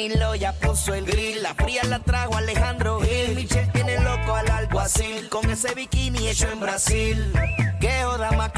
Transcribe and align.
Danilo 0.00 0.34
ya 0.34 0.54
puso 0.54 0.94
el 0.94 1.04
grill. 1.04 1.42
La 1.42 1.54
fría 1.54 1.84
la 1.84 1.98
trajo 1.98 2.34
Alejandro 2.34 3.00
Gil. 3.02 3.34
Michelle 3.34 3.70
tiene 3.70 4.00
loco 4.00 4.34
al 4.34 4.50
alguacil. 4.50 5.28
Con 5.28 5.50
ese 5.50 5.74
bikini 5.74 6.26
hecho 6.26 6.50
en 6.50 6.58
Brasil. 6.58 7.32
Que 7.80 8.02
joda 8.02 8.30
más. 8.32 8.50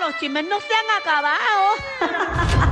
Los 0.00 0.18
chismes 0.18 0.44
no 0.48 0.58
se 0.60 0.74
han 0.74 1.00
acabado. 1.00 1.38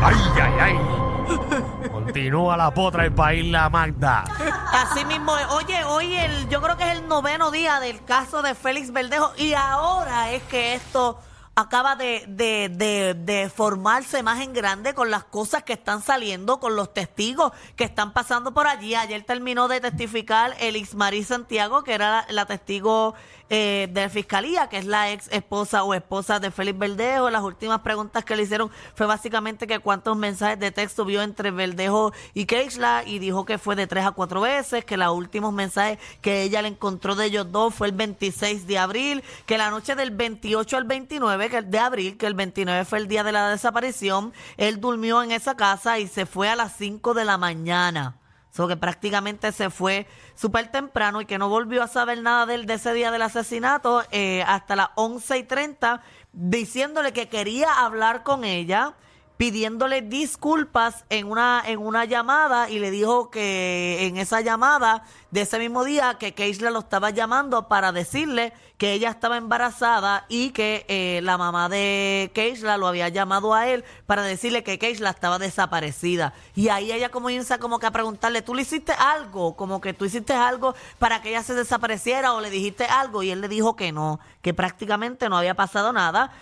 ¡Ay, 0.03 0.17
ay, 0.43 0.53
ay! 0.61 1.89
Continúa 1.91 2.57
la 2.57 2.73
potra 2.73 3.07
y 3.07 3.11
país 3.11 3.45
la 3.45 3.69
Magda. 3.69 4.25
Así 4.73 5.05
mismo, 5.05 5.33
oye, 5.51 5.85
hoy 5.85 6.17
el, 6.17 6.49
yo 6.49 6.63
creo 6.63 6.77
que 6.79 6.85
es 6.91 6.99
el 6.99 7.07
noveno 7.07 7.51
día 7.51 7.81
del 7.81 8.03
caso 8.05 8.41
de 8.41 8.55
Félix 8.55 8.93
Verdejo 8.93 9.33
y 9.37 9.53
ahora 9.53 10.31
es 10.33 10.43
que 10.45 10.75
esto 10.75 11.21
acaba 11.61 11.97
de, 11.97 12.25
de, 12.29 12.71
de, 12.73 13.15
de 13.15 13.51
formarse 13.51 14.23
más 14.23 14.41
en 14.41 14.53
grande 14.53 14.95
con 14.95 15.11
las 15.11 15.25
cosas 15.25 15.65
que 15.65 15.73
están 15.73 16.03
saliendo, 16.03 16.61
con 16.61 16.77
los 16.77 16.95
testigos 16.95 17.51
que 17.75 17.83
están 17.83 18.13
pasando 18.13 18.55
por 18.55 18.69
allí. 18.69 18.95
Ayer 18.95 19.25
terminó 19.25 19.67
de 19.67 19.81
testificar 19.81 20.55
Elix 20.61 20.95
Marí 20.95 21.25
Santiago, 21.25 21.83
que 21.83 21.95
era 21.95 22.27
la, 22.29 22.33
la 22.33 22.47
testigo 22.47 23.17
eh, 23.51 23.89
de 23.91 24.03
la 24.03 24.11
fiscalía, 24.11 24.69
que 24.69 24.77
es 24.77 24.85
la 24.85 25.11
ex 25.11 25.27
esposa 25.33 25.83
o 25.83 25.95
esposa 25.95 26.39
de 26.39 26.51
Félix 26.51 26.79
Verdejo. 26.79 27.31
Las 27.31 27.43
últimas 27.43 27.81
preguntas 27.81 28.23
que 28.23 28.37
le 28.37 28.43
hicieron 28.43 28.71
fue 28.95 29.07
básicamente 29.07 29.67
que 29.67 29.79
cuántos 29.79 30.19
mensajes 30.19 30.61
de 30.61 30.71
texto 30.71 31.07
vio 31.07 31.23
entre 31.23 31.51
Verdejo 31.51 32.13
y 32.35 32.45
Keishla 32.45 33.05
y 33.07 33.19
dijo 33.19 33.47
que 33.47 33.57
fue 33.57 33.75
de 33.75 33.87
tres 33.87 34.05
a 34.05 34.11
cuatro 34.13 34.43
veces, 34.43 34.85
que 34.85 34.99
los 34.99 35.17
últimos 35.17 35.55
mensajes 35.55 35.99
que 36.21 36.43
ella 36.43 36.61
le 36.61 36.69
encontró 36.69 37.15
de 37.15 37.25
ellos 37.25 37.51
dos 37.51 37.75
fue 37.75 37.87
el 37.87 37.95
26 37.95 38.67
de 38.67 38.79
abril, 38.79 39.25
que 39.47 39.57
la 39.57 39.71
noche 39.71 39.95
del 39.95 40.11
28 40.11 40.77
al 40.77 40.85
29 40.85 41.48
que, 41.49 41.63
de 41.63 41.79
abril, 41.79 42.17
que 42.17 42.27
el 42.27 42.35
29 42.35 42.85
fue 42.85 42.99
el 42.99 43.09
día 43.09 43.25
de 43.25 43.33
la 43.33 43.51
desaparición, 43.51 44.33
él 44.57 44.81
durmió 44.81 45.23
en 45.23 45.33
esa 45.33 45.57
casa 45.57 45.99
y 45.99 46.09
se 46.09 46.27
fue 46.27 46.49
a 46.49 46.57
las 46.57 46.77
5 46.77 47.15
de 47.15 47.25
la 47.25 47.39
mañana. 47.39 48.17
So 48.51 48.67
que 48.67 48.77
prácticamente 48.77 49.53
se 49.53 49.71
fue 49.71 50.07
súper 50.35 50.73
temprano 50.73 51.21
y 51.21 51.27
que 51.27 51.39
no 51.39 51.49
volvió 51.49 51.83
a 51.83 51.87
saber 51.87 52.23
nada 52.23 52.47
de, 52.47 52.55
él 52.55 52.67
de 52.67 52.75
ese 52.75 52.93
día 52.93 53.11
del 53.11 53.23
asesinato 53.23 54.03
eh, 54.11 54.43
hasta 54.47 54.75
las 54.75 54.89
11 54.97 55.39
y 55.39 55.43
30, 55.45 56.03
diciéndole 56.33 57.13
que 57.13 57.29
quería 57.29 57.73
hablar 57.85 58.23
con 58.23 58.45
ella, 58.45 58.95
pidiéndole 59.39 60.03
disculpas 60.03 61.05
en 61.11 61.29
una, 61.29 61.63
en 61.65 61.79
una 61.79 62.05
llamada 62.05 62.69
y 62.69 62.81
le 62.81 62.91
dijo 62.91 63.31
que 63.31 64.07
en 64.07 64.17
esa 64.17 64.41
llamada 64.41 65.05
de 65.31 65.43
ese 65.43 65.61
mismo 65.61 65.85
día 65.85 66.17
que 66.19 66.35
Keishla 66.35 66.71
lo 66.71 66.81
estaba 66.81 67.11
llamando 67.11 67.69
para 67.69 67.93
decirle 67.93 68.53
que 68.79 68.93
ella 68.93 69.11
estaba 69.11 69.37
embarazada 69.37 70.25
y 70.29 70.51
que 70.51 70.85
eh, 70.89 71.21
la 71.23 71.39
mamá 71.39 71.69
de 71.69 72.33
Keishla 72.35 72.79
lo 72.79 72.89
había 72.89 73.09
llamado 73.09 73.55
a 73.55 73.69
él 73.69 73.85
para 74.07 74.23
decirle 74.23 74.65
que 74.65 74.79
Keishla 74.79 75.11
estaba 75.11 75.39
desaparecida. 75.39 76.33
Y 76.57 76.69
ahí 76.69 76.91
ella 76.91 77.11
comienza 77.11 77.59
como 77.59 77.79
que 77.79 77.87
a 77.87 77.91
preguntarle, 77.93 78.43
¿tú 78.43 78.55
le 78.55 78.63
hiciste 78.63 78.93
algo? 78.93 79.57
Como 79.57 79.81
que 79.81 79.95
tú 79.95 80.05
hiciste 80.05 80.33
algo 80.33 80.75
para 80.99 81.23
que 81.23 81.31
ella 81.31 81.43
se 81.45 81.55
desapareciera 81.55 82.33
o 82.35 82.41
le 82.41 82.51
dijiste 82.51 82.85
algo 82.85 83.23
y 83.23 83.31
él 83.31 83.41
le 83.41 83.49
dijo 83.49 83.77
que 83.77 83.93
no, 83.93 84.19
que 84.43 84.53
prácticamente 84.53 85.29
no 85.29 85.39
había 85.39 85.55
pasado 85.55 85.93
nada. 85.93 86.33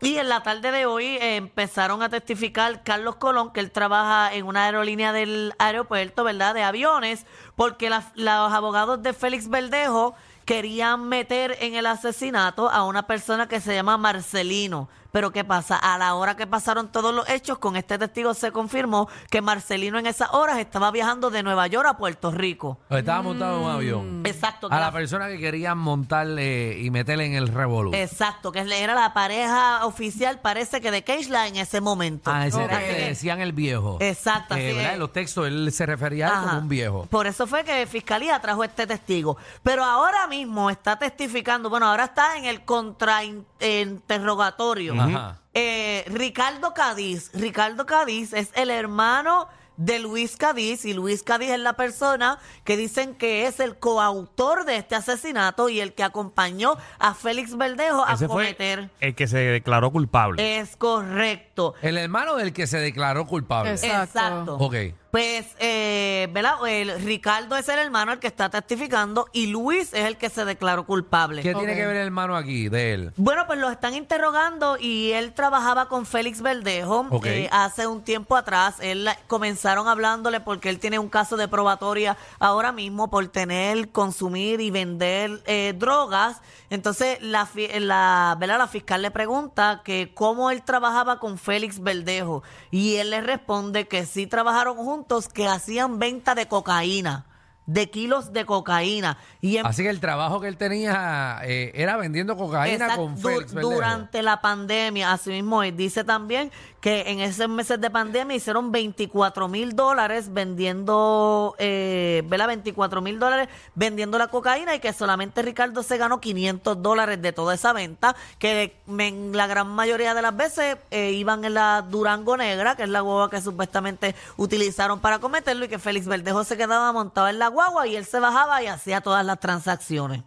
Y 0.00 0.18
en 0.18 0.28
la 0.28 0.42
tarde 0.42 0.70
de 0.70 0.86
hoy 0.86 1.04
eh, 1.04 1.36
empezaron 1.36 2.02
a 2.02 2.08
testificar 2.08 2.82
Carlos 2.82 3.16
Colón, 3.16 3.52
que 3.52 3.60
él 3.60 3.70
trabaja 3.70 4.34
en 4.34 4.46
una 4.46 4.64
aerolínea 4.64 5.12
del 5.12 5.54
aeropuerto, 5.58 6.24
¿verdad? 6.24 6.54
De 6.54 6.62
aviones, 6.62 7.24
porque 7.56 7.90
los 7.90 8.34
abogados 8.52 9.02
de 9.02 9.12
Félix 9.12 9.48
Verdejo 9.48 10.14
querían 10.44 11.08
meter 11.08 11.56
en 11.60 11.74
el 11.74 11.86
asesinato 11.86 12.68
a 12.68 12.84
una 12.84 13.06
persona 13.06 13.48
que 13.48 13.60
se 13.60 13.74
llama 13.74 13.96
Marcelino. 13.96 14.88
Pero 15.14 15.30
¿qué 15.30 15.44
pasa? 15.44 15.76
A 15.76 15.96
la 15.96 16.16
hora 16.16 16.34
que 16.34 16.44
pasaron 16.44 16.90
todos 16.90 17.14
los 17.14 17.28
hechos, 17.28 17.58
con 17.58 17.76
este 17.76 17.98
testigo 17.98 18.34
se 18.34 18.50
confirmó 18.50 19.08
que 19.30 19.40
Marcelino 19.40 19.96
en 19.96 20.08
esas 20.08 20.30
horas 20.32 20.58
estaba 20.58 20.90
viajando 20.90 21.30
de 21.30 21.44
Nueva 21.44 21.68
York 21.68 21.86
a 21.88 21.96
Puerto 21.96 22.32
Rico. 22.32 22.80
Estaba 22.90 23.22
montado 23.22 23.58
en 23.58 23.64
un 23.64 23.70
avión. 23.70 24.22
Exacto. 24.26 24.68
que 24.68 24.74
A 24.74 24.80
la 24.80 24.90
persona 24.90 25.28
que 25.28 25.38
querían 25.38 25.78
montarle 25.78 26.80
y 26.80 26.90
meterle 26.90 27.26
en 27.26 27.34
el 27.34 27.46
revolú. 27.46 27.92
Exacto, 27.94 28.50
que 28.50 28.58
era 28.58 28.96
la 28.96 29.14
pareja 29.14 29.86
oficial, 29.86 30.40
parece 30.40 30.80
que 30.80 30.90
de 30.90 31.04
Keishla 31.04 31.46
en 31.46 31.58
ese 31.58 31.80
momento. 31.80 32.32
Ah, 32.34 32.48
ese 32.48 32.64
era 32.64 32.80
que 32.80 32.92
le 32.94 33.04
decían 33.10 33.40
el 33.40 33.52
viejo. 33.52 33.98
Exacto. 34.00 34.56
En 34.56 34.98
los 34.98 35.12
textos 35.12 35.46
él 35.46 35.70
se 35.70 35.86
refería 35.86 36.26
a 36.26 36.30
él 36.30 36.36
como 36.48 36.58
un 36.58 36.68
viejo. 36.68 37.06
Por 37.06 37.28
eso 37.28 37.46
fue 37.46 37.62
que 37.62 37.86
Fiscalía 37.86 38.40
trajo 38.40 38.64
este 38.64 38.84
testigo. 38.84 39.36
Pero 39.62 39.84
ahora 39.84 40.26
mismo 40.26 40.70
está 40.70 40.98
testificando, 40.98 41.70
bueno, 41.70 41.86
ahora 41.86 42.06
está 42.06 42.36
en 42.36 42.46
el 42.46 42.64
contrainterrogatorio. 42.64 45.03
Ajá. 45.04 45.40
Eh, 45.54 46.04
Ricardo 46.08 46.74
Cádiz. 46.74 47.30
Ricardo 47.34 47.86
Cádiz 47.86 48.32
es 48.32 48.50
el 48.54 48.70
hermano 48.70 49.48
de 49.76 49.98
Luis 49.98 50.36
Cádiz 50.36 50.84
y 50.84 50.94
Luis 50.94 51.24
Cádiz 51.24 51.50
es 51.50 51.58
la 51.58 51.72
persona 51.72 52.38
que 52.62 52.76
dicen 52.76 53.14
que 53.16 53.46
es 53.46 53.58
el 53.58 53.76
coautor 53.76 54.64
de 54.66 54.76
este 54.76 54.94
asesinato 54.94 55.68
y 55.68 55.80
el 55.80 55.94
que 55.94 56.04
acompañó 56.04 56.76
a 57.00 57.12
Félix 57.14 57.56
Verdejo 57.56 58.04
a 58.06 58.12
Ese 58.12 58.26
fue 58.28 58.44
cometer. 58.44 58.90
el 59.00 59.14
que 59.16 59.26
se 59.26 59.38
declaró 59.38 59.90
culpable. 59.90 60.58
Es 60.60 60.76
correcto. 60.76 61.74
El 61.82 61.98
hermano 61.98 62.36
del 62.36 62.52
que 62.52 62.66
se 62.68 62.78
declaró 62.78 63.26
culpable. 63.26 63.72
Exacto. 63.72 64.02
Exacto. 64.04 64.56
Ok. 64.58 64.74
Pues, 65.14 65.46
eh, 65.60 66.28
¿verdad? 66.32 66.54
El 66.66 67.00
Ricardo 67.04 67.54
es 67.56 67.68
el 67.68 67.78
hermano 67.78 68.10
el 68.12 68.18
que 68.18 68.26
está 68.26 68.50
testificando 68.50 69.28
y 69.32 69.46
Luis 69.46 69.92
es 69.94 70.06
el 70.06 70.16
que 70.16 70.28
se 70.28 70.44
declaró 70.44 70.86
culpable. 70.86 71.40
¿Qué 71.40 71.54
tiene 71.54 71.76
que 71.76 71.86
ver 71.86 71.94
el 71.98 72.06
hermano 72.06 72.34
aquí 72.34 72.68
de 72.68 72.94
él? 72.94 73.12
Bueno, 73.16 73.44
pues 73.46 73.60
lo 73.60 73.70
están 73.70 73.94
interrogando 73.94 74.76
y 74.76 75.12
él 75.12 75.32
trabajaba 75.32 75.86
con 75.88 76.04
Félix 76.04 76.42
Verdejo 76.42 77.06
Ok. 77.12 77.26
eh, 77.26 77.48
hace 77.52 77.86
un 77.86 78.02
tiempo 78.02 78.34
atrás. 78.34 78.74
Él 78.80 79.08
comenzaron 79.28 79.86
hablándole 79.86 80.40
porque 80.40 80.68
él 80.68 80.80
tiene 80.80 80.98
un 80.98 81.08
caso 81.08 81.36
de 81.36 81.46
probatoria 81.46 82.16
ahora 82.40 82.72
mismo 82.72 83.08
por 83.08 83.24
tener, 83.28 83.90
consumir 83.90 84.60
y 84.60 84.72
vender 84.72 85.44
eh, 85.46 85.74
drogas. 85.78 86.40
Entonces 86.70 87.18
la, 87.22 87.46
fi- 87.46 87.68
la, 87.78 88.36
¿verdad? 88.40 88.58
la 88.58 88.66
fiscal 88.66 89.00
le 89.00 89.12
pregunta 89.12 89.82
que 89.84 90.10
cómo 90.12 90.50
él 90.50 90.62
trabajaba 90.64 91.20
con 91.20 91.38
Félix 91.38 91.80
Verdejo 91.80 92.42
y 92.72 92.96
él 92.96 93.10
le 93.10 93.20
responde 93.20 93.86
que 93.86 94.06
sí 94.06 94.26
trabajaron 94.26 94.76
juntos, 94.76 95.03
que 95.32 95.46
hacían 95.46 95.98
venta 95.98 96.34
de 96.34 96.48
cocaína, 96.48 97.26
de 97.66 97.88
kilos 97.90 98.32
de 98.32 98.44
cocaína. 98.44 99.16
Y 99.40 99.56
en 99.56 99.66
Así 99.66 99.82
que 99.82 99.90
el 99.90 100.00
trabajo 100.00 100.40
que 100.40 100.48
él 100.48 100.56
tenía 100.56 101.40
eh, 101.44 101.72
era 101.74 101.96
vendiendo 101.96 102.36
cocaína 102.36 102.84
Exacto, 102.86 103.02
con 103.02 103.14
du- 103.14 103.28
Félix 103.28 103.54
Verdejo. 103.54 103.74
durante 103.74 104.22
la 104.22 104.40
pandemia, 104.40 105.12
así 105.12 105.30
mismo 105.30 105.62
es. 105.62 105.76
dice 105.76 106.04
también 106.04 106.50
que 106.80 107.10
en 107.10 107.20
esos 107.20 107.48
meses 107.48 107.80
de 107.80 107.88
pandemia 107.90 108.36
hicieron 108.36 108.70
24 108.70 109.48
mil 109.48 109.74
dólares 109.74 110.30
vendiendo, 110.32 111.54
eh, 111.58 112.22
¿verdad? 112.26 112.48
24 112.48 113.00
mil 113.00 113.18
dólares 113.18 113.48
vendiendo 113.74 114.18
la 114.18 114.28
cocaína 114.28 114.74
y 114.74 114.80
que 114.80 114.92
solamente 114.92 115.40
Ricardo 115.42 115.82
se 115.82 115.96
ganó 115.96 116.20
500 116.20 116.82
dólares 116.82 117.22
de 117.22 117.32
toda 117.32 117.54
esa 117.54 117.72
venta, 117.72 118.14
que 118.38 118.76
en 118.86 119.34
la 119.36 119.46
gran 119.46 119.68
mayoría 119.68 120.12
de 120.14 120.22
las 120.22 120.36
veces 120.36 120.76
eh, 120.90 121.12
iban 121.12 121.44
en 121.44 121.54
la 121.54 121.82
Durango 121.88 122.36
Negra, 122.36 122.76
que 122.76 122.82
es 122.82 122.88
la 122.90 123.00
guagua 123.00 123.30
que 123.30 123.40
supuestamente 123.40 124.14
utilizaron 124.36 125.00
para 125.00 125.18
cometerlo 125.18 125.64
y 125.64 125.68
que 125.68 125.78
Félix 125.78 126.06
Verdejo 126.06 126.44
se 126.44 126.56
quedaba 126.56 126.92
montado 126.92 127.28
en 127.28 127.38
la 127.38 127.48
guagua 127.54 127.86
y 127.86 127.96
él 127.96 128.04
se 128.04 128.20
bajaba 128.20 128.62
y 128.62 128.66
hacía 128.66 129.00
todas 129.00 129.24
las 129.24 129.40
transacciones. 129.40 130.22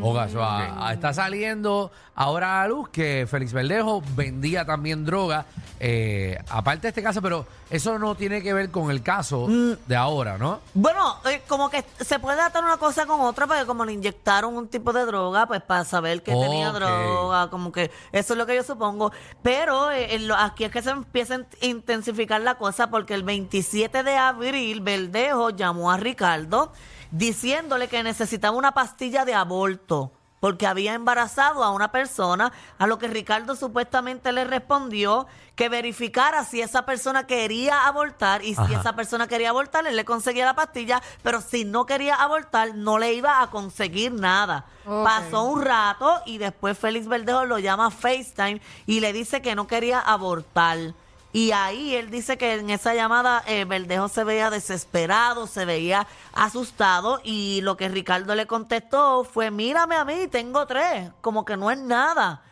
Oiga, 0.00 0.28
so, 0.28 0.40
a- 0.44 0.88
a- 0.88 0.92
está 0.92 1.12
saliendo 1.12 1.90
ahora 2.14 2.60
a 2.60 2.62
la 2.62 2.68
luz 2.68 2.88
que 2.90 3.26
Félix 3.28 3.52
Verdejo 3.52 4.00
vendía 4.14 4.64
también 4.64 5.04
droga, 5.04 5.44
eh, 5.80 6.38
aparte 6.50 6.82
de 6.82 6.88
este 6.90 7.02
caso, 7.02 7.20
pero 7.20 7.46
eso 7.68 7.98
no 7.98 8.14
tiene 8.14 8.42
que 8.42 8.52
ver 8.54 8.70
con 8.70 8.92
el 8.92 9.02
caso 9.02 9.48
Mm. 9.48 9.72
de 9.88 9.96
ahora, 9.96 10.38
¿no? 10.38 10.60
Bueno, 10.74 11.16
eh, 11.28 11.42
como 11.48 11.68
que 11.68 11.84
se 11.98 12.20
puede 12.20 12.40
atar 12.40 12.62
una 12.62 12.76
cosa 12.76 13.06
con 13.06 13.22
otra, 13.22 13.48
porque 13.48 13.66
como 13.66 13.84
le 13.84 13.92
inyectaron 13.94 14.56
un 14.56 14.68
tipo 14.68 14.92
de 14.92 15.04
droga, 15.04 15.46
pues 15.46 15.60
para 15.62 15.84
saber 15.84 16.22
que 16.22 16.30
tenía 16.32 16.70
Ok. 16.70 16.76
droga, 16.76 17.50
como 17.50 17.72
que 17.72 17.90
eso 18.12 18.34
es 18.34 18.38
lo 18.38 18.46
que 18.46 18.54
yo 18.54 18.62
supongo. 18.62 19.10
Pero 19.42 19.90
eh, 19.90 20.14
en 20.14 20.28
lo- 20.28 20.36
aquí 20.36 20.62
es 20.62 20.70
que 20.70 20.82
se 20.82 20.90
empieza 20.90 21.34
a 21.34 21.40
intensificar 21.66 22.40
la 22.40 22.54
cosa, 22.54 22.88
porque 22.88 23.14
el 23.14 23.24
27 23.24 24.04
de 24.04 24.16
abril, 24.16 24.80
Verdejo 24.80 25.50
llamó 25.50 25.90
a 25.90 25.96
Ricardo 25.96 26.70
diciéndole 27.12 27.88
que 27.88 28.02
necesitaba 28.02 28.56
una 28.56 28.72
pastilla 28.72 29.24
de 29.24 29.34
aborto. 29.34 30.10
porque 30.40 30.66
había 30.66 30.94
embarazado 30.94 31.62
a 31.62 31.70
una 31.70 31.92
persona, 31.92 32.52
a 32.76 32.88
lo 32.88 32.98
que 32.98 33.06
Ricardo 33.06 33.54
supuestamente 33.54 34.32
le 34.32 34.42
respondió 34.42 35.28
que 35.54 35.68
verificara 35.68 36.44
si 36.44 36.60
esa 36.60 36.84
persona 36.84 37.28
quería 37.28 37.86
abortar 37.86 38.42
y 38.44 38.56
si 38.56 38.60
Ajá. 38.60 38.80
esa 38.80 38.96
persona 38.96 39.28
quería 39.28 39.50
abortar, 39.50 39.86
él 39.86 39.94
le 39.94 40.04
conseguía 40.04 40.44
la 40.44 40.56
pastilla, 40.56 41.00
pero 41.22 41.40
si 41.40 41.64
no 41.64 41.86
quería 41.86 42.16
abortar, 42.16 42.74
no 42.74 42.98
le 42.98 43.12
iba 43.12 43.40
a 43.40 43.50
conseguir 43.50 44.14
nada. 44.14 44.64
Pasó 44.84 45.44
un 45.44 45.62
rato 45.62 46.20
y 46.26 46.38
después 46.38 46.76
Félix 46.76 47.06
Verdejo 47.06 47.44
lo 47.44 47.60
llama 47.60 47.86
a 47.86 47.90
FaceTime 47.92 48.60
y 48.86 48.98
le 48.98 49.12
dice 49.12 49.42
que 49.42 49.54
no 49.54 49.68
quería 49.68 50.00
abortar. 50.00 50.92
Y 51.34 51.52
ahí 51.52 51.94
él 51.94 52.10
dice 52.10 52.36
que 52.36 52.54
en 52.54 52.68
esa 52.68 52.94
llamada 52.94 53.42
eh, 53.46 53.64
Verdejo 53.64 54.08
se 54.08 54.22
veía 54.22 54.50
desesperado, 54.50 55.46
se 55.46 55.64
veía 55.64 56.06
asustado 56.34 57.20
y 57.24 57.62
lo 57.62 57.78
que 57.78 57.88
Ricardo 57.88 58.34
le 58.34 58.46
contestó 58.46 59.24
fue, 59.24 59.50
mírame 59.50 59.96
a 59.96 60.04
mí, 60.04 60.26
tengo 60.30 60.66
tres, 60.66 61.10
como 61.22 61.46
que 61.46 61.56
no 61.56 61.70
es 61.70 61.78
nada. 61.78 62.42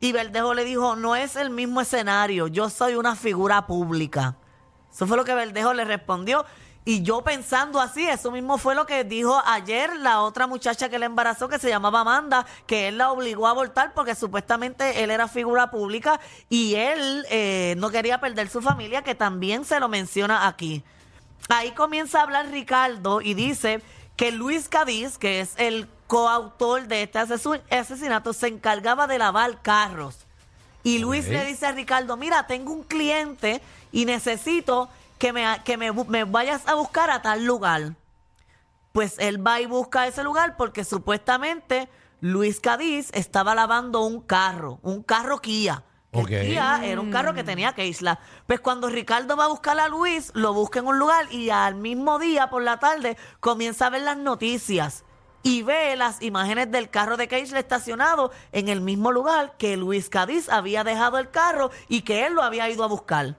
Y 0.00 0.12
Verdejo 0.12 0.54
le 0.54 0.64
dijo, 0.64 0.96
no 0.96 1.16
es 1.16 1.36
el 1.36 1.50
mismo 1.50 1.82
escenario, 1.82 2.46
yo 2.46 2.70
soy 2.70 2.94
una 2.94 3.14
figura 3.14 3.66
pública. 3.66 4.36
Eso 4.90 5.06
fue 5.06 5.18
lo 5.18 5.24
que 5.24 5.34
Verdejo 5.34 5.74
le 5.74 5.84
respondió. 5.84 6.46
Y 6.84 7.02
yo 7.02 7.22
pensando 7.22 7.78
así, 7.78 8.06
eso 8.06 8.30
mismo 8.30 8.56
fue 8.56 8.74
lo 8.74 8.86
que 8.86 9.04
dijo 9.04 9.40
ayer 9.44 9.94
la 9.96 10.22
otra 10.22 10.46
muchacha 10.46 10.88
que 10.88 10.98
le 10.98 11.06
embarazó, 11.06 11.48
que 11.48 11.58
se 11.58 11.68
llamaba 11.68 12.00
Amanda, 12.00 12.46
que 12.66 12.88
él 12.88 12.96
la 12.96 13.12
obligó 13.12 13.46
a 13.46 13.50
abortar 13.50 13.92
porque 13.92 14.14
supuestamente 14.14 15.04
él 15.04 15.10
era 15.10 15.28
figura 15.28 15.70
pública 15.70 16.20
y 16.48 16.76
él 16.76 17.26
eh, 17.30 17.74
no 17.76 17.90
quería 17.90 18.18
perder 18.18 18.48
su 18.48 18.62
familia, 18.62 19.02
que 19.02 19.14
también 19.14 19.66
se 19.66 19.78
lo 19.78 19.88
menciona 19.88 20.46
aquí. 20.46 20.82
Ahí 21.50 21.72
comienza 21.72 22.20
a 22.20 22.22
hablar 22.22 22.50
Ricardo 22.50 23.20
y 23.20 23.34
dice 23.34 23.82
que 24.16 24.32
Luis 24.32 24.68
Cadiz, 24.68 25.18
que 25.18 25.40
es 25.40 25.52
el 25.58 25.86
coautor 26.06 26.86
de 26.86 27.02
este 27.02 27.18
asesinato, 27.70 28.32
se 28.32 28.48
encargaba 28.48 29.06
de 29.06 29.18
lavar 29.18 29.60
carros. 29.60 30.16
Y 30.82 30.98
Luis 30.98 31.28
le 31.28 31.44
dice 31.44 31.66
a 31.66 31.72
Ricardo, 31.72 32.16
mira, 32.16 32.46
tengo 32.46 32.72
un 32.72 32.84
cliente 32.84 33.60
y 33.92 34.06
necesito 34.06 34.88
que 35.20 35.34
me, 35.34 35.44
que 35.64 35.76
me, 35.76 36.24
vayas 36.24 36.66
a 36.66 36.74
buscar 36.74 37.10
a 37.10 37.20
tal 37.20 37.44
lugar. 37.44 37.94
Pues 38.92 39.16
él 39.18 39.46
va 39.46 39.60
y 39.60 39.66
busca 39.66 40.06
ese 40.08 40.24
lugar 40.24 40.56
porque 40.56 40.82
supuestamente 40.82 41.88
Luis 42.20 42.58
Cadiz 42.58 43.10
estaba 43.12 43.54
lavando 43.54 44.00
un 44.00 44.22
carro, 44.22 44.80
un 44.82 45.02
carro 45.02 45.38
Kia. 45.40 45.84
Que 46.10 46.40
el. 46.40 46.46
Kia 46.48 46.80
era 46.82 47.00
un 47.02 47.12
carro 47.12 47.34
que 47.34 47.44
tenía 47.44 47.74
que 47.74 47.86
isla. 47.86 48.18
Pues 48.46 48.60
cuando 48.60 48.88
Ricardo 48.88 49.36
va 49.36 49.44
a 49.44 49.48
buscar 49.48 49.78
a 49.78 49.88
Luis, 49.88 50.32
lo 50.34 50.54
busca 50.54 50.80
en 50.80 50.86
un 50.86 50.98
lugar 50.98 51.30
y 51.30 51.50
al 51.50 51.74
mismo 51.74 52.18
día, 52.18 52.48
por 52.48 52.62
la 52.62 52.78
tarde, 52.78 53.18
comienza 53.40 53.86
a 53.86 53.90
ver 53.90 54.02
las 54.02 54.16
noticias 54.16 55.04
y 55.42 55.62
ve 55.62 55.96
las 55.96 56.22
imágenes 56.22 56.70
del 56.70 56.88
carro 56.88 57.18
de 57.18 57.28
Keisla 57.28 57.58
estacionado 57.58 58.32
en 58.52 58.68
el 58.68 58.80
mismo 58.80 59.12
lugar 59.12 59.54
que 59.58 59.76
Luis 59.76 60.08
Cadiz 60.08 60.48
había 60.48 60.82
dejado 60.82 61.18
el 61.18 61.30
carro 61.30 61.70
y 61.88 62.02
que 62.02 62.26
él 62.26 62.32
lo 62.32 62.42
había 62.42 62.70
ido 62.70 62.84
a 62.84 62.88
buscar. 62.88 63.36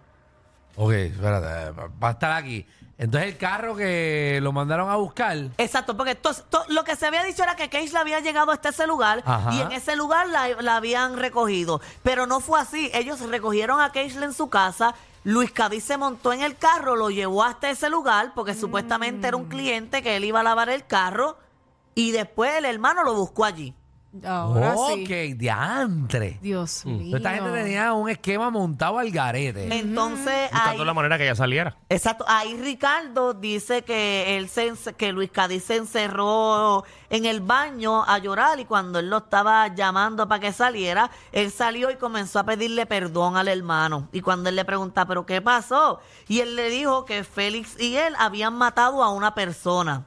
Ok, 0.83 0.91
espérate, 0.93 1.71
va- 1.79 2.07
a 2.07 2.11
estar 2.11 2.31
aquí. 2.31 2.65
Entonces 2.97 3.29
el 3.31 3.37
carro 3.37 3.75
que 3.75 4.39
lo 4.41 4.51
mandaron 4.51 4.89
a 4.89 4.95
buscar, 4.95 5.37
Exacto, 5.59 5.95
porque 5.95 6.15
to- 6.15 6.33
to- 6.49 6.65
lo 6.69 6.83
que 6.83 6.95
se 6.95 7.05
había 7.05 7.23
dicho 7.23 7.43
era 7.43 7.55
que 7.55 7.69
Keisla 7.69 7.99
había 7.99 8.19
llegado 8.19 8.51
hasta 8.51 8.69
ese 8.69 8.87
lugar 8.87 9.21
Ajá. 9.25 9.53
y 9.53 9.61
en 9.61 9.71
ese 9.73 9.95
lugar 9.95 10.27
la, 10.29 10.47
la 10.61 10.75
habían 10.77 11.17
recogido. 11.17 11.81
Pero 12.01 12.25
no 12.25 12.39
fue 12.39 12.59
así. 12.59 12.89
Ellos 12.95 13.19
recogieron 13.21 13.79
a 13.79 13.91
Keisla 13.91 14.25
en 14.25 14.33
su 14.33 14.49
casa. 14.49 14.95
Luis 15.23 15.51
Cadiz 15.51 15.83
se 15.83 15.97
montó 15.97 16.33
en 16.33 16.41
el 16.41 16.57
carro, 16.57 16.95
lo 16.95 17.11
llevó 17.11 17.43
hasta 17.43 17.69
ese 17.69 17.89
lugar 17.91 18.31
porque 18.33 18.55
supuestamente 18.55 19.27
era 19.27 19.37
un 19.37 19.45
cliente 19.49 20.01
que 20.01 20.15
él 20.15 20.23
iba 20.25 20.39
a 20.39 20.43
lavar 20.43 20.69
el 20.69 20.85
carro 20.87 21.37
y 21.93 22.11
después 22.11 22.55
el 22.55 22.65
hermano 22.65 23.03
lo 23.03 23.13
buscó 23.13 23.45
allí. 23.45 23.75
Ahora 24.25 24.73
ok, 24.75 25.07
sí. 25.07 25.33
diantre. 25.35 26.37
Dios 26.41 26.85
mío. 26.85 27.15
Esta 27.15 27.31
gente 27.33 27.51
tenía 27.51 27.93
un 27.93 28.09
esquema 28.09 28.49
montado 28.49 28.99
al 28.99 29.09
garete. 29.09 29.73
Entonces, 29.73 30.49
ahí, 30.51 30.59
Buscando 30.59 30.85
la 30.85 30.93
manera 30.93 31.17
que 31.17 31.23
ella 31.23 31.35
saliera. 31.35 31.77
exacto, 31.87 32.25
ahí 32.27 32.57
Ricardo 32.61 33.33
dice 33.33 33.83
que 33.83 34.35
él 34.37 34.49
se, 34.49 34.69
ence- 34.71 34.93
que 34.95 35.13
Luis 35.13 35.31
Cadiz 35.31 35.63
se 35.63 35.77
encerró 35.77 36.83
en 37.09 37.25
el 37.25 37.39
baño 37.41 38.03
a 38.03 38.17
llorar 38.17 38.59
y 38.59 38.65
cuando 38.65 38.99
él 38.99 39.09
lo 39.09 39.17
estaba 39.19 39.67
llamando 39.73 40.27
para 40.27 40.41
que 40.41 40.51
saliera, 40.53 41.09
él 41.31 41.49
salió 41.51 41.89
y 41.89 41.95
comenzó 41.95 42.39
a 42.39 42.43
pedirle 42.43 42.85
perdón 42.85 43.37
al 43.37 43.47
hermano. 43.47 44.09
Y 44.11 44.21
cuando 44.21 44.49
él 44.49 44.55
le 44.57 44.65
pregunta, 44.65 45.05
¿pero 45.05 45.25
qué 45.25 45.41
pasó? 45.41 45.99
Y 46.27 46.41
él 46.41 46.55
le 46.57 46.69
dijo 46.69 47.05
que 47.05 47.23
Félix 47.23 47.79
y 47.79 47.95
él 47.95 48.13
habían 48.19 48.55
matado 48.55 49.03
a 49.03 49.09
una 49.11 49.33
persona. 49.33 50.03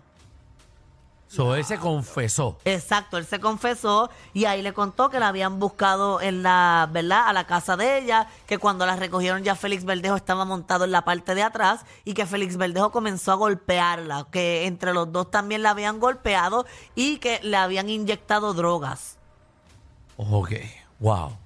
So, 1.35 1.57
él 1.57 1.65
se 1.65 1.79
confesó. 1.79 2.59
Exacto, 2.65 3.19
él 3.19 3.27
se 3.27 3.41
confesó 3.41 4.09
y 4.33 4.45
ahí 4.45 4.63
le 4.63 4.73
contó 4.73 5.11
que 5.11 5.19
la 5.19 5.29
habían 5.29 5.59
buscado 5.59 6.21
en 6.21 6.45
la, 6.45 6.89
¿verdad? 6.93 7.27
A 7.27 7.33
la 7.33 7.45
casa 7.45 7.77
de 7.77 7.99
ella, 7.99 8.29
que 8.47 8.59
cuando 8.59 8.87
la 8.87 8.95
recogieron 8.95 9.43
ya 9.43 9.57
Félix 9.57 9.85
Verdejo 9.85 10.15
estaba 10.15 10.45
montado 10.45 10.85
en 10.85 10.93
la 10.93 11.05
parte 11.05 11.35
de 11.35 11.43
atrás 11.43 11.85
y 12.05 12.15
que 12.15 12.25
Félix 12.25 12.57
Verdejo 12.57 12.93
comenzó 12.93 13.33
a 13.33 13.35
golpearla, 13.35 14.29
que 14.31 14.67
entre 14.67 14.95
los 14.95 15.11
dos 15.11 15.31
también 15.33 15.65
la 15.65 15.71
habían 15.71 15.99
golpeado 15.99 16.67
y 16.95 17.19
que 17.19 17.41
le 17.43 17.57
habían 17.57 17.89
inyectado 17.89 18.55
drogas. 18.55 19.19
Ok, 20.17 20.53
wow. 21.01 21.44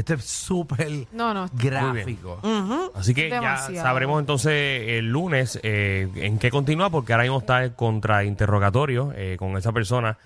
Esto 0.00 0.14
es 0.14 0.24
súper 0.24 1.06
No, 1.12 1.32
no. 1.34 1.48
gráfico. 1.52 2.40
Así 2.94 3.14
que 3.14 3.28
ya 3.28 3.36
Demasiado. 3.36 3.82
sabremos 3.86 4.20
entonces 4.20 4.52
el 4.88 5.10
lunes 5.10 5.58
eh, 5.62 6.08
en 6.16 6.38
qué 6.38 6.50
continúa, 6.50 6.90
porque 6.90 7.12
ahora 7.12 7.24
mismo 7.24 7.38
está 7.38 7.62
el 7.64 7.74
contrainterrogatorio 7.74 9.12
eh, 9.14 9.36
con 9.38 9.56
esa 9.56 9.72
persona 9.72 10.16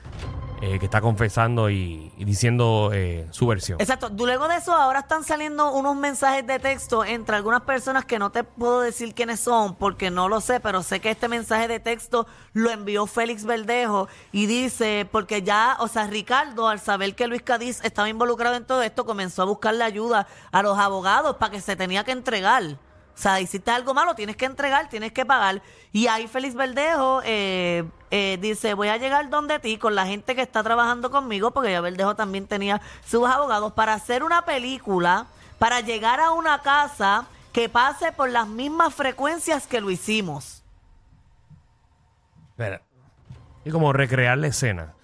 eh, 0.66 0.78
que 0.78 0.86
está 0.86 1.02
confesando 1.02 1.68
y, 1.68 2.10
diciendo 2.16 2.90
eh, 2.94 3.26
su 3.32 3.46
versión. 3.46 3.78
Exacto. 3.82 4.08
Luego 4.08 4.48
de 4.48 4.56
eso, 4.56 4.72
ahora 4.72 5.00
están 5.00 5.22
saliendo 5.22 5.70
unos 5.72 5.94
mensajes 5.94 6.46
de 6.46 6.58
texto 6.58 7.04
entre 7.04 7.36
algunas 7.36 7.60
personas 7.60 8.06
que 8.06 8.18
no 8.18 8.30
te 8.30 8.44
puedo 8.44 8.80
decir 8.80 9.14
quiénes 9.14 9.40
son 9.40 9.74
porque 9.74 10.10
no 10.10 10.30
lo 10.30 10.40
sé, 10.40 10.60
pero 10.60 10.82
sé 10.82 11.00
que 11.00 11.10
este 11.10 11.28
mensaje 11.28 11.68
de 11.68 11.80
texto 11.80 12.26
lo 12.54 12.70
envió 12.70 13.06
Félix 13.06 13.44
Verdejo 13.44 14.08
y 14.32 14.46
dice, 14.46 15.06
porque 15.12 15.42
ya, 15.42 15.76
o 15.80 15.88
sea, 15.88 16.06
Ricardo, 16.06 16.66
al 16.66 16.80
saber 16.80 17.14
que 17.14 17.26
Luis 17.26 17.42
Cadiz 17.42 17.80
estaba 17.84 18.08
involucrado 18.08 18.56
en 18.56 18.64
todo 18.64 18.80
esto, 18.82 19.04
comenzó 19.04 19.42
a 19.42 19.44
buscarle 19.44 19.84
ayuda 19.84 20.26
a 20.50 20.62
los 20.62 20.78
abogados 20.78 21.36
para 21.36 21.52
que 21.52 21.60
se 21.60 21.76
tenía 21.76 22.04
que 22.04 22.12
entregar. 22.12 22.78
O 23.14 23.18
sea, 23.18 23.40
hiciste 23.40 23.70
algo 23.70 23.94
malo, 23.94 24.14
tienes 24.14 24.36
que 24.36 24.44
entregar, 24.44 24.88
tienes 24.88 25.12
que 25.12 25.24
pagar. 25.24 25.62
Y 25.92 26.08
ahí 26.08 26.26
Félix 26.26 26.54
Verdejo 26.54 27.22
eh, 27.24 27.84
eh, 28.10 28.38
dice, 28.40 28.74
voy 28.74 28.88
a 28.88 28.96
llegar 28.96 29.30
donde 29.30 29.60
ti 29.60 29.78
con 29.78 29.94
la 29.94 30.04
gente 30.04 30.34
que 30.34 30.42
está 30.42 30.62
trabajando 30.64 31.10
conmigo, 31.10 31.52
porque 31.52 31.70
ya 31.70 31.80
Verdejo 31.80 32.16
también 32.16 32.46
tenía 32.48 32.80
sus 33.06 33.28
abogados, 33.28 33.72
para 33.72 33.94
hacer 33.94 34.24
una 34.24 34.44
película, 34.44 35.26
para 35.58 35.80
llegar 35.80 36.18
a 36.18 36.32
una 36.32 36.60
casa 36.62 37.26
que 37.52 37.68
pase 37.68 38.10
por 38.10 38.30
las 38.30 38.48
mismas 38.48 38.92
frecuencias 38.92 39.68
que 39.68 39.80
lo 39.80 39.90
hicimos. 39.92 40.64
Espera. 42.50 42.82
Y 43.64 43.70
como 43.70 43.92
recrear 43.92 44.36
la 44.38 44.48
escena. 44.48 44.94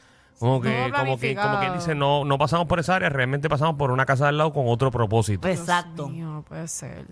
Como 0.40 0.60
que, 0.60 0.70
Todo 0.70 0.98
como 0.98 1.18
que, 1.18 1.36
como 1.36 1.60
que 1.60 1.70
dice, 1.70 1.94
no, 1.94 2.24
no 2.24 2.38
pasamos 2.38 2.66
por 2.66 2.80
esa 2.80 2.96
área, 2.96 3.08
realmente 3.08 3.48
pasamos 3.48 3.76
por 3.76 3.90
una 3.90 4.06
casa 4.06 4.26
del 4.26 4.38
lado 4.38 4.52
con 4.52 4.64
otro 4.66 4.90
propósito. 4.90 5.46
Exacto. 5.46 6.06
Dios 6.06 6.10
mío, 6.10 6.26
no 6.26 6.42
puede 6.42 6.66
ser. 6.66 7.06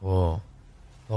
Oh. 0.00 0.40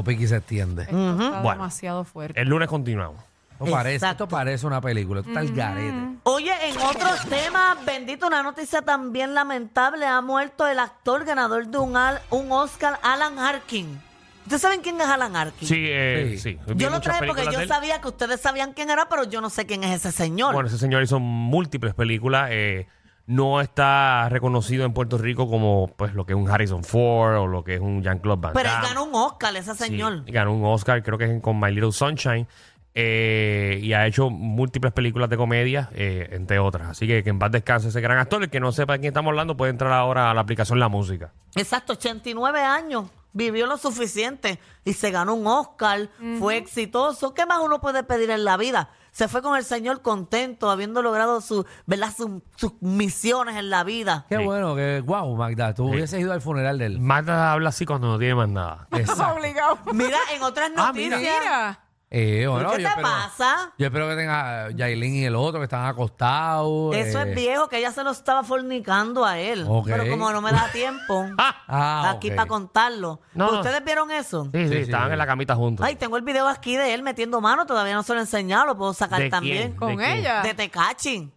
Piqui 0.05 0.27
se 0.27 0.37
extiende. 0.37 0.83
Esto 0.83 1.11
está 1.11 1.41
Bueno. 1.41 1.61
demasiado 1.63 2.03
fuerte. 2.05 2.39
El 2.39 2.47
lunes 2.47 2.67
continuamos. 2.69 3.21
Esto, 3.59 3.65
parece, 3.71 3.95
Exacto. 3.95 4.23
esto 4.23 4.35
parece 4.35 4.65
una 4.65 4.81
película. 4.81 5.19
Esto 5.19 5.31
está 5.31 5.41
el 5.41 5.53
garete. 5.53 6.07
Oye, 6.23 6.51
en 6.69 6.77
otros 6.79 7.25
temas, 7.29 7.77
bendito, 7.85 8.25
una 8.27 8.41
noticia 8.41 8.81
también 8.81 9.35
lamentable, 9.35 10.05
ha 10.07 10.19
muerto 10.21 10.65
el 10.65 10.79
actor 10.79 11.25
ganador 11.25 11.67
de 11.67 11.77
un, 11.77 11.95
al- 11.95 12.21
un 12.31 12.51
Oscar, 12.51 12.99
Alan 13.03 13.37
Arkin. 13.37 14.01
¿Ustedes 14.45 14.61
saben 14.63 14.81
quién 14.81 14.99
es 14.99 15.05
Alan 15.07 15.35
Arkin? 15.35 15.67
Sí, 15.67 15.75
eh, 15.89 16.29
Sí. 16.31 16.39
sí. 16.39 16.59
Vi 16.73 16.83
Yo 16.83 16.89
lo 16.89 16.95
muchas 16.95 17.03
traje 17.03 17.27
porque 17.27 17.43
películas 17.43 17.53
yo 17.53 17.57
de 17.59 17.63
él. 17.65 17.69
sabía 17.69 18.01
que 18.01 18.07
ustedes 18.07 18.41
sabían 18.41 18.73
quién 18.73 18.89
era, 18.89 19.07
pero 19.07 19.25
yo 19.25 19.39
no 19.41 19.51
sé 19.51 19.67
quién 19.67 19.83
es 19.83 19.91
ese 19.97 20.11
señor. 20.11 20.53
Bueno, 20.53 20.67
ese 20.67 20.79
señor 20.79 21.03
hizo 21.03 21.19
múltiples 21.19 21.93
películas. 21.93 22.47
eh, 22.51 22.87
no 23.27 23.61
está 23.61 24.27
reconocido 24.29 24.85
en 24.85 24.93
Puerto 24.93 25.17
Rico 25.17 25.49
como 25.49 25.87
pues 25.95 26.13
lo 26.13 26.25
que 26.25 26.33
es 26.33 26.37
un 26.39 26.49
Harrison 26.49 26.83
Ford 26.83 27.35
o 27.37 27.47
lo 27.47 27.63
que 27.63 27.75
es 27.75 27.79
un 27.79 28.01
Jean-Claude 28.03 28.41
Van 28.41 28.53
pero 28.53 28.67
él 28.69 28.75
Damme. 28.75 28.87
ganó 28.87 29.03
un 29.05 29.15
Oscar, 29.15 29.55
ese 29.55 29.73
Sí, 29.75 29.83
señor. 29.85 30.23
ganó 30.25 30.53
un 30.53 30.65
Oscar, 30.65 31.01
creo 31.03 31.17
que 31.17 31.25
es 31.25 31.41
con 31.41 31.59
My 31.59 31.71
Little 31.71 31.91
Sunshine. 31.91 32.47
eh, 32.93 33.79
y 33.81 33.93
ha 33.93 34.05
hecho 34.05 34.29
múltiples 34.29 34.91
películas 34.91 35.29
de 35.29 35.37
comedia, 35.37 35.89
eh, 35.93 36.27
entre 36.33 36.59
otras. 36.59 36.89
Así 36.89 37.07
que 37.07 37.23
que 37.23 37.29
en 37.29 37.39
paz 37.39 37.49
descanse 37.51 37.87
ese 37.87 38.01
gran 38.01 38.17
actor. 38.17 38.43
El 38.43 38.49
que 38.49 38.59
no 38.59 38.73
sepa 38.73 38.93
de 38.93 38.99
quién 38.99 39.11
estamos 39.11 39.29
hablando 39.31 39.55
puede 39.55 39.71
entrar 39.71 39.93
ahora 39.93 40.29
a 40.29 40.33
la 40.33 40.41
aplicación 40.41 40.77
La 40.77 40.89
Música. 40.89 41.31
Exacto, 41.55 41.93
89 41.93 42.59
años. 42.61 43.05
Vivió 43.31 43.65
lo 43.65 43.77
suficiente 43.77 44.59
y 44.83 44.91
se 44.91 45.09
ganó 45.09 45.35
un 45.35 45.47
Oscar. 45.47 46.09
Fue 46.37 46.57
exitoso. 46.57 47.33
¿Qué 47.33 47.45
más 47.45 47.59
uno 47.63 47.79
puede 47.79 48.03
pedir 48.03 48.29
en 48.29 48.43
la 48.43 48.57
vida? 48.57 48.89
Se 49.11 49.27
fue 49.27 49.41
con 49.41 49.57
el 49.57 49.65
Señor 49.65 50.01
contento, 50.01 50.69
habiendo 50.71 51.01
logrado 51.01 51.41
su, 51.41 51.65
¿verdad? 51.85 52.13
Su- 52.15 52.41
sus 52.55 52.73
misiones 52.81 53.57
en 53.57 53.69
la 53.69 53.83
vida. 53.83 54.25
Qué 54.29 54.37
Sí. 54.37 54.43
bueno, 54.45 54.73
que 54.75 55.01
wow, 55.05 55.35
Magda, 55.35 55.73
tú 55.73 55.85
Sí. 55.87 55.91
hubieses 55.95 56.19
ido 56.21 56.31
al 56.31 56.41
funeral 56.41 56.77
de 56.77 56.85
él. 56.85 56.99
Magda 56.99 57.51
habla 57.51 57.69
así 57.69 57.85
cuando 57.85 58.07
no 58.07 58.17
tiene 58.17 58.35
más 58.35 58.47
nada. 58.49 58.87
Exacto. 58.91 59.35
Obligado. 59.35 59.77
Mira, 59.93 60.17
en 60.33 60.41
otras 60.43 60.71
Ah, 60.77 60.91
mira. 60.93 61.17
noticias. 61.17 61.39
Mira. 61.43 61.79
Eh, 62.13 62.45
bueno, 62.45 62.71
¿Qué 62.71 62.81
yo 62.81 62.83
te 62.83 62.89
espero- 62.89 63.07
pasa? 63.07 63.71
Yo 63.77 63.85
espero 63.85 64.09
que 64.09 64.15
tenga 64.17 64.69
Yailin 64.71 65.15
y 65.15 65.23
el 65.25 65.35
otro 65.35 65.61
que 65.61 65.63
están 65.63 65.85
acostados. 65.85 66.93
Eso 66.93 67.21
eh. 67.21 67.29
es 67.29 67.35
viejo, 67.35 67.69
que 67.69 67.77
ella 67.77 67.91
se 67.93 68.03
lo 68.03 68.11
estaba 68.11 68.43
fornicando 68.43 69.23
a 69.25 69.39
él. 69.39 69.65
Ok. 69.65 69.87
Pero 69.87 70.09
como 70.09 70.29
no 70.31 70.41
me 70.41 70.51
da 70.51 70.69
tiempo 70.73 71.25
Ah, 71.37 72.09
aquí 72.13 72.29
ok. 72.29 72.35
para 72.35 72.47
contarlo. 72.49 73.21
No, 73.33 73.49
no. 73.51 73.57
¿Ustedes 73.59 73.81
vieron 73.85 74.11
eso? 74.11 74.43
Sí, 74.53 74.67
sí, 74.67 74.75
estaban 74.75 75.07
sí. 75.07 75.13
en 75.13 75.17
la 75.19 75.25
camita 75.25 75.55
juntos. 75.55 75.85
Ay, 75.85 75.95
tengo 75.95 76.17
el 76.17 76.23
video 76.23 76.49
aquí 76.49 76.75
de 76.75 76.93
él 76.93 77.01
metiendo 77.01 77.39
mano, 77.39 77.65
todavía 77.65 77.93
no 77.93 78.03
se 78.03 78.11
lo 78.13 78.19
he 78.19 78.23
enseñado, 78.23 78.65
lo 78.65 78.77
puedo 78.77 78.93
sacar 78.93 79.19
¿De 79.21 79.29
también. 79.29 79.69
quién? 79.69 79.75
Con 79.77 80.01
ella. 80.01 80.41
De 80.41 80.53
Tecachi. 80.53 81.31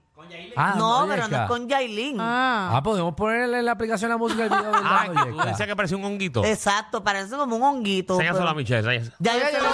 Ah, 0.57 0.75
no, 0.77 1.07
pero 1.09 1.27
no 1.29 1.43
es 1.43 1.49
con 1.49 1.69
Yailin. 1.69 2.19
Ah. 2.21 2.71
Ah, 2.75 2.83
podemos 2.83 3.15
ponerle 3.15 3.59
en 3.59 3.65
la 3.65 3.73
aplicación 3.73 4.11
la 4.11 4.17
música 4.17 4.43
del 4.45 4.51
video 4.51 4.71
de 4.73 4.79
Ah, 4.85 5.07
la 5.13 5.25
que 5.25 5.31
tú 5.33 5.37
decías 5.39 5.69
que 5.69 5.77
parecía 5.77 5.97
un 5.97 6.05
honguito. 6.05 6.45
Exacto, 6.45 7.03
parece 7.03 7.37
como 7.37 7.57
un 7.57 7.63
honguito. 7.63 8.15
Enséñaselo 8.15 8.39
pero- 8.41 8.51
a 8.51 8.55
Michelle. 8.55 8.79
enséñaselo. 8.95 9.17
Ya 9.19 9.35
yo 9.35 9.47
se 9.47 9.61
lo. 9.61 9.69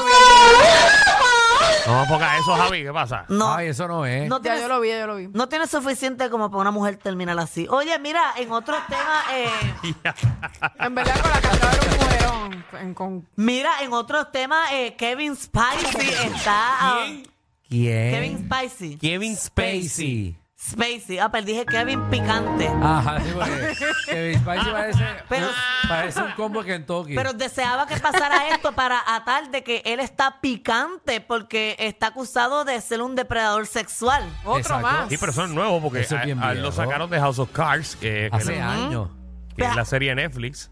No 1.86 2.04
ponga 2.08 2.36
eso, 2.38 2.54
Javi. 2.56 2.82
¿Qué 2.84 2.92
pasa? 2.92 3.24
No, 3.28 3.54
Ay, 3.54 3.68
eso 3.68 3.88
no 3.88 4.04
es. 4.06 4.28
no 4.28 4.40
Ya 4.42 4.56
yo 4.58 4.68
lo 4.68 4.80
vi, 4.80 4.88
ya 4.90 5.00
yo 5.00 5.06
lo 5.06 5.16
vi. 5.16 5.28
no 5.28 5.48
tiene 5.48 5.66
suficiente 5.66 6.30
como 6.30 6.50
para 6.50 6.60
una 6.62 6.70
mujer 6.70 6.96
terminar 6.98 7.38
así. 7.38 7.66
Oye, 7.70 7.98
mira, 7.98 8.20
en 8.36 8.52
otros 8.52 8.78
temas, 8.88 9.24
eh, 9.34 9.50
En 10.78 10.94
verdad, 10.94 11.20
con 11.20 11.30
la 11.30 11.40
cantada 11.40 11.72
era 11.72 11.82
un 11.90 12.48
mujerón. 12.50 12.64
En- 12.80 12.94
con- 12.94 13.28
mira, 13.36 13.70
en 13.82 13.92
otros 13.92 14.30
temas, 14.30 14.70
eh, 14.72 14.94
Kevin 14.96 15.34
Spacey 15.36 16.08
está. 16.34 16.54
ah, 16.80 16.98
¿Quién? 17.04 17.30
Kevin 17.70 18.38
Spacey. 18.46 18.98
Kevin 18.98 19.36
Spacey. 19.36 20.36
Spacey. 20.62 21.18
Ah, 21.18 21.30
pero 21.30 21.46
dije 21.46 21.64
Kevin 21.64 22.02
Picante. 22.10 22.68
Ajá, 22.68 23.18
sí, 23.20 23.30
porque 23.32 23.74
Kevin 24.06 24.40
Spacey 24.40 24.72
parece, 24.72 25.04
Pero- 25.28 25.46
parece 25.88 26.22
un 26.22 26.32
combo 26.32 26.62
de 26.62 26.66
Kentucky. 26.72 27.14
Pero 27.14 27.32
deseaba 27.32 27.86
que 27.86 27.96
pasara 27.98 28.48
esto 28.50 28.72
para 28.72 29.00
atar 29.06 29.50
de 29.50 29.62
que 29.62 29.80
él 29.86 30.00
está 30.00 30.40
picante 30.42 31.22
porque 31.22 31.76
está 31.78 32.08
acusado 32.08 32.64
de 32.66 32.78
ser 32.82 33.00
un 33.00 33.14
depredador 33.16 33.66
sexual. 33.66 34.22
Otro 34.44 34.58
Exacto. 34.58 34.82
más. 34.82 35.08
Sí, 35.08 35.16
pero 35.18 35.32
eso 35.32 35.44
es 35.44 35.50
nuevo 35.50 35.80
porque 35.80 36.00
Eso 36.00 36.16
es 36.16 36.22
a- 36.22 36.24
bien 36.26 36.38
a 36.42 36.50
él 36.52 36.58
lo 36.58 36.70
viejo. 36.70 36.76
sacaron 36.76 37.08
de 37.08 37.18
House 37.20 37.38
of 37.38 37.50
Cards, 37.52 37.96
que, 37.96 38.28
que 38.30 38.36
Hace 38.36 38.56
la- 38.56 38.72
años. 38.72 39.08
que 39.56 39.64
es 39.64 39.74
la 39.76 39.84
serie 39.86 40.10
de 40.10 40.16
Netflix. 40.16 40.70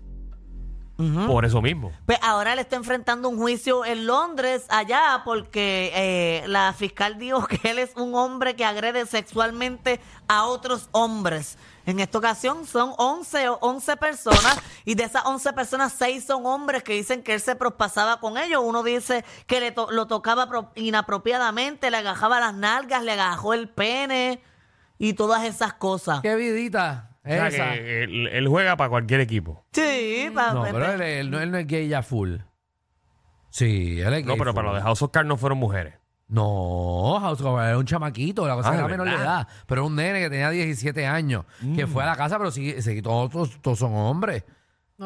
Por 1.28 1.45
eso 1.45 1.62
mismo. 1.62 1.93
Pues 2.07 2.19
ahora 2.23 2.57
le 2.57 2.62
está 2.62 2.75
enfrentando 2.75 3.28
un 3.28 3.38
juicio 3.38 3.85
en 3.85 4.05
Londres, 4.07 4.64
allá, 4.69 5.23
porque 5.25 5.93
eh, 5.95 6.43
la 6.49 6.73
fiscal 6.73 7.19
dijo 7.19 7.47
que 7.47 7.61
él 7.71 7.78
es 7.78 7.93
un 7.95 8.17
hombre 8.17 8.57
que 8.57 8.64
agrede 8.64 9.07
sexualmente 9.07 10.00
a 10.26 10.45
otros 10.47 10.88
hombres. 10.90 11.57
En 11.87 12.00
esta 12.00 12.19
ocasión 12.19 12.67
son 12.67 12.93
11, 12.99 13.49
o 13.49 13.59
11 13.62 13.97
personas 13.97 14.59
y 14.85 14.95
de 14.97 15.05
esas 15.05 15.25
11 15.25 15.52
personas, 15.52 15.95
6 15.97 16.25
son 16.25 16.45
hombres 16.47 16.83
que 16.83 16.95
dicen 16.95 17.23
que 17.23 17.35
él 17.35 17.40
se 17.40 17.55
prospasaba 17.55 18.19
con 18.19 18.37
ellos. 18.37 18.61
Uno 18.64 18.83
dice 18.83 19.25
que 19.47 19.61
le 19.61 19.71
to- 19.71 19.90
lo 19.93 20.07
tocaba 20.07 20.49
pro- 20.49 20.73
inapropiadamente, 20.75 21.90
le 21.93 21.97
agajaba 21.99 22.40
las 22.40 22.55
nalgas, 22.55 23.05
le 23.05 23.12
agajó 23.12 23.55
el 23.55 23.69
pene 23.69 24.43
y 24.99 25.12
todas 25.14 25.45
esas 25.45 25.73
cosas. 25.75 26.21
Qué 26.23 26.35
vidita. 26.35 27.08
O 27.25 27.29
sea, 27.29 27.75
que 27.75 28.05
él, 28.05 28.27
él 28.29 28.49
juega 28.49 28.77
para 28.77 28.89
cualquier 28.91 29.21
equipo. 29.21 29.65
Sí, 29.73 30.31
pa- 30.35 30.53
No, 30.55 30.63
pe- 30.63 30.71
pero 30.73 30.87
pe- 30.87 30.95
él, 30.95 31.03
él 31.03 31.31
no, 31.31 31.41
él 31.41 31.51
no 31.51 31.59
es 31.59 31.67
gay 31.67 31.87
ya 31.89 32.03
full. 32.03 32.37
Sí, 33.51 34.01
él 34.01 34.15
es 34.15 34.25
No, 34.25 34.33
gay 34.33 34.39
pero 34.39 34.53
full. 34.53 34.55
para 34.57 34.69
los 34.69 34.77
de 34.77 34.83
House 34.83 35.03
of 35.03 35.11
Cards 35.11 35.29
no 35.29 35.37
fueron 35.37 35.59
mujeres. 35.59 35.95
No, 36.29 37.19
House 37.21 37.41
of 37.41 37.47
Cards 37.57 37.69
era 37.69 37.79
un 37.79 37.87
chamaquito, 37.87 38.47
la 38.47 38.55
cosa 38.55 38.71
Ah, 38.71 38.75
era 38.75 38.83
¿de 38.85 38.89
menor 38.91 39.07
de 39.07 39.13
verdad? 39.13 39.27
edad. 39.43 39.49
Pero 39.67 39.87
un 39.87 39.97
nene 39.97 40.21
que 40.21 40.31
tenía 40.31 40.51
17 40.51 41.07
años, 41.07 41.45
que 41.75 41.87
Mm. 41.87 41.89
fue 41.89 42.03
a 42.03 42.07
la 42.07 42.17
casa, 42.17 42.37
pero 42.39 42.51
sí, 42.51 42.81
sí 42.83 43.01
todos, 43.03 43.31
todos, 43.31 43.61
todos 43.63 43.79
son 43.79 43.95
hombres. 43.95 44.45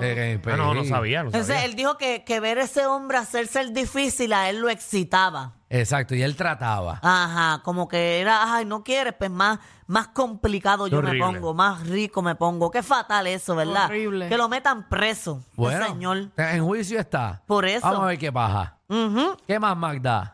Eh, 0.00 0.40
eh, 0.42 0.46
Ah, 0.46 0.56
no, 0.56 0.68
no 0.72 0.80
pues, 0.80 0.88
sabía, 0.88 1.22
no 1.22 1.28
Entonces 1.28 1.48
sabía. 1.54 1.64
él 1.66 1.74
dijo 1.76 1.98
que, 1.98 2.24
que 2.24 2.40
ver 2.40 2.56
ese 2.58 2.86
hombre 2.86 3.18
hacerse 3.18 3.60
el 3.60 3.74
difícil 3.74 4.32
a 4.32 4.48
él 4.48 4.58
lo 4.60 4.70
excitaba. 4.70 5.52
Exacto, 5.68 6.14
y 6.14 6.22
él 6.22 6.34
trataba. 6.34 6.98
Ajá, 7.02 7.60
como 7.62 7.88
que 7.88 8.20
era, 8.20 8.54
ay, 8.54 8.64
no 8.64 8.82
quieres, 8.84 9.12
pues 9.18 9.30
más, 9.30 9.58
más 9.86 10.08
complicado 10.08 10.86
yo 10.86 11.02
me 11.02 11.18
pongo, 11.18 11.52
más 11.52 11.86
rico 11.86 12.22
me 12.22 12.34
pongo. 12.34 12.70
Qué 12.70 12.82
fatal 12.82 13.26
eso, 13.26 13.54
¿verdad? 13.54 13.86
Horrible. 13.86 14.30
Que 14.30 14.38
lo 14.38 14.48
metan 14.48 14.88
preso, 14.88 15.42
el 15.50 15.56
Bueno, 15.56 15.86
señor. 15.86 16.30
en 16.38 16.64
juicio 16.64 16.98
está. 16.98 17.42
Por 17.46 17.66
eso. 17.66 17.86
Vamos 17.86 18.04
a 18.04 18.06
ver 18.06 18.18
qué 18.18 18.32
pasa. 18.32 18.78
Ujú. 18.88 19.36
¿Qué 19.46 19.58
más, 19.58 19.76
Magda? 19.76 20.32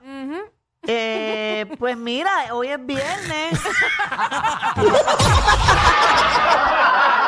Eh, 0.91 1.67
pues 1.79 1.97
mira, 1.97 2.31
hoy 2.53 2.69
es 2.69 2.87
viernes. 2.87 3.61